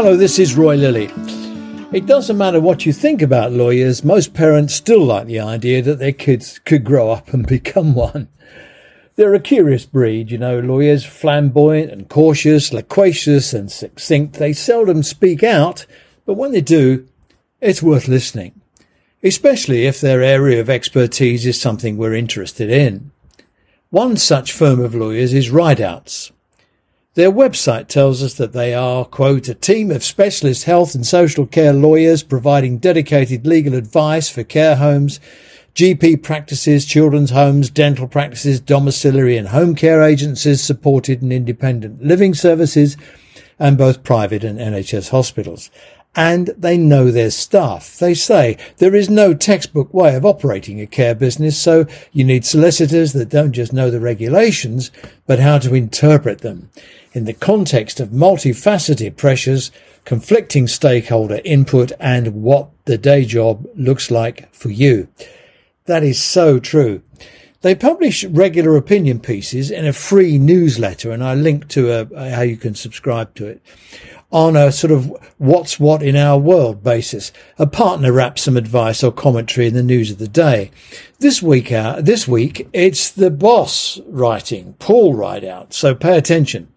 [0.00, 1.10] Hello, this is Roy Lilly.
[1.92, 5.98] It doesn't matter what you think about lawyers, most parents still like the idea that
[5.98, 8.28] their kids could grow up and become one.
[9.16, 14.34] They're a curious breed, you know, lawyers, flamboyant and cautious, loquacious and succinct.
[14.34, 15.84] They seldom speak out,
[16.24, 17.08] but when they do,
[17.60, 18.60] it's worth listening,
[19.24, 23.10] especially if their area of expertise is something we're interested in.
[23.90, 26.30] One such firm of lawyers is Ridouts.
[27.18, 31.46] Their website tells us that they are, quote, a team of specialist health and social
[31.46, 35.18] care lawyers providing dedicated legal advice for care homes,
[35.74, 42.34] GP practices, children's homes, dental practices, domiciliary and home care agencies, supported and independent living
[42.34, 42.96] services,
[43.58, 45.72] and both private and NHS hospitals
[46.14, 47.98] and they know their stuff.
[47.98, 52.44] They say there is no textbook way of operating a care business, so you need
[52.44, 54.90] solicitors that don't just know the regulations,
[55.26, 56.70] but how to interpret them
[57.12, 59.70] in the context of multifaceted pressures,
[60.04, 65.08] conflicting stakeholder input, and what the day job looks like for you.
[65.86, 67.02] That is so true.
[67.60, 72.42] They publish regular opinion pieces in a free newsletter, and I link to a, how
[72.42, 73.62] you can subscribe to it
[74.30, 77.32] on a sort of what's what in our world basis.
[77.58, 80.70] A partner wraps some advice or commentary in the news of the day.
[81.18, 85.72] This week, uh, this week, it's the boss writing, Paul Ridout.
[85.72, 86.72] So pay attention.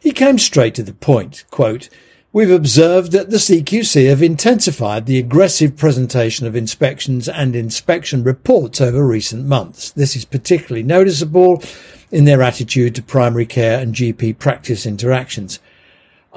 [0.00, 1.44] He came straight to the point.
[1.50, 1.88] Quote,
[2.32, 8.78] We've observed that the CQC have intensified the aggressive presentation of inspections and inspection reports
[8.78, 9.90] over recent months.
[9.92, 11.62] This is particularly noticeable
[12.10, 15.60] in their attitude to primary care and GP practice interactions.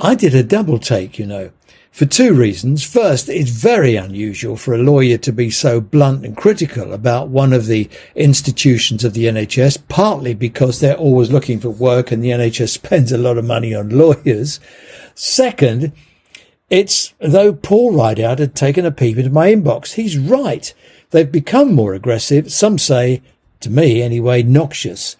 [0.01, 1.51] I did a double take, you know,
[1.91, 2.85] for two reasons.
[2.85, 7.51] First, it's very unusual for a lawyer to be so blunt and critical about one
[7.51, 12.29] of the institutions of the NHS, partly because they're always looking for work and the
[12.29, 14.61] NHS spends a lot of money on lawyers.
[15.15, 15.91] Second,
[16.69, 19.95] it's though Paul Ridout had taken a peep into my inbox.
[19.95, 20.73] He's right.
[21.09, 22.53] They've become more aggressive.
[22.53, 23.21] Some say,
[23.59, 25.17] to me anyway, noxious.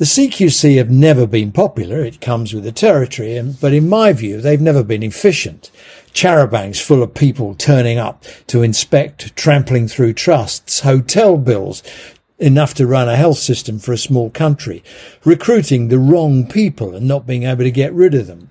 [0.00, 2.02] The CQC have never been popular.
[2.02, 3.38] It comes with the territory.
[3.60, 5.70] But in my view, they've never been efficient.
[6.14, 11.82] Charabancs full of people turning up to inspect, trampling through trusts, hotel bills,
[12.38, 14.82] enough to run a health system for a small country,
[15.22, 18.48] recruiting the wrong people and not being able to get rid of them,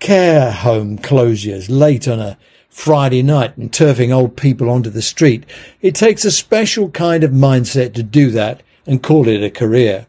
[0.00, 2.38] care home closures late on a
[2.70, 5.44] Friday night and turfing old people onto the street.
[5.82, 10.06] It takes a special kind of mindset to do that and call it a career.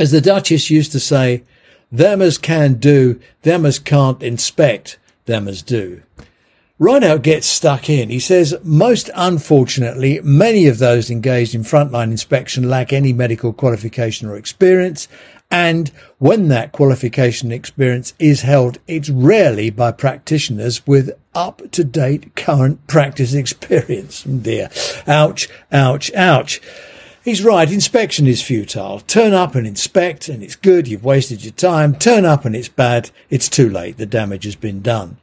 [0.00, 1.42] As the Duchess used to say,
[1.90, 6.02] them as can do, them as can't inspect, them as do.
[6.80, 8.10] Ridout gets stuck in.
[8.10, 14.28] He says, most unfortunately, many of those engaged in frontline inspection lack any medical qualification
[14.28, 15.06] or experience.
[15.52, 22.34] And when that qualification experience is held, it's rarely by practitioners with up to date
[22.34, 24.24] current practice experience.
[24.24, 24.68] Dear.
[25.06, 26.60] Ouch, ouch, ouch.
[27.24, 27.72] He's right.
[27.72, 29.00] Inspection is futile.
[29.00, 30.86] Turn up and inspect and it's good.
[30.86, 31.94] You've wasted your time.
[31.94, 33.10] Turn up and it's bad.
[33.30, 33.96] It's too late.
[33.96, 35.16] The damage has been done.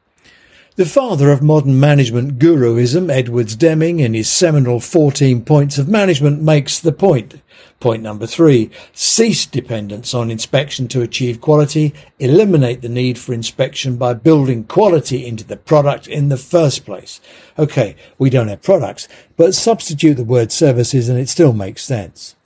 [0.77, 6.41] The father of modern management guruism, Edwards Deming, in his seminal 14 points of management
[6.41, 7.41] makes the point.
[7.81, 11.93] Point number three, cease dependence on inspection to achieve quality.
[12.19, 17.19] Eliminate the need for inspection by building quality into the product in the first place.
[17.59, 22.37] Okay, we don't have products, but substitute the word services and it still makes sense.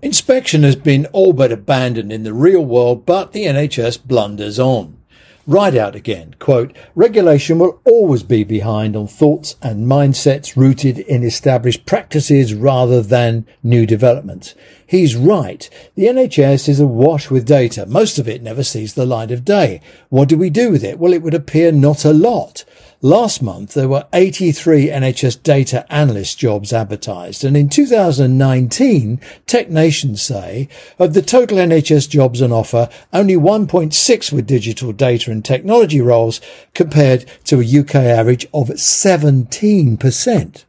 [0.00, 4.96] Inspection has been all but abandoned in the real world, but the NHS blunders on.
[5.46, 11.86] Ridout again, quote, regulation will always be behind on thoughts and mindsets rooted in established
[11.86, 14.56] practices rather than new developments.
[14.84, 15.70] He's right.
[15.94, 17.86] The NHS is awash with data.
[17.86, 19.80] Most of it never sees the light of day.
[20.08, 20.98] What do we do with it?
[20.98, 22.64] Well, it would appear not a lot.
[23.02, 27.44] Last month, there were 83 NHS data analyst jobs advertised.
[27.44, 34.40] And in 2019, TechNation say of the total NHS jobs on offer, only 1.6 were
[34.40, 36.40] digital data and technology roles
[36.72, 40.64] compared to a UK average of 17%.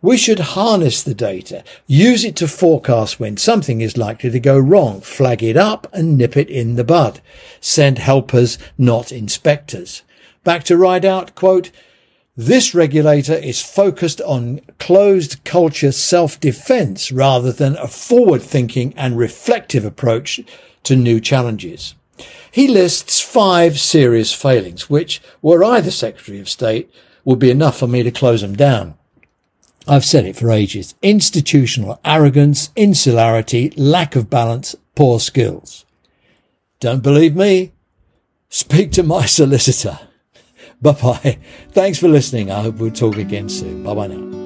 [0.00, 4.56] We should harness the data, use it to forecast when something is likely to go
[4.56, 7.20] wrong, flag it up and nip it in the bud.
[7.60, 10.02] Send helpers, not inspectors.
[10.48, 11.70] Back to Ridout, quote,
[12.34, 20.40] this regulator is focused on closed culture self-defense rather than a forward-thinking and reflective approach
[20.84, 21.94] to new challenges.
[22.50, 26.90] He lists five serious failings, which, were I the Secretary of State,
[27.26, 28.94] would be enough for me to close them down.
[29.86, 30.94] I've said it for ages.
[31.02, 35.84] Institutional arrogance, insularity, lack of balance, poor skills.
[36.80, 37.72] Don't believe me?
[38.48, 40.07] Speak to my solicitor.
[40.80, 41.38] Bye bye.
[41.70, 42.50] Thanks for listening.
[42.50, 43.82] I hope we'll talk again soon.
[43.82, 44.37] Bye bye now.